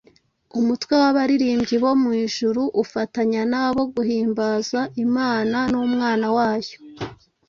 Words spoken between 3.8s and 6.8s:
guhimbaza Imana n’Umwana wayo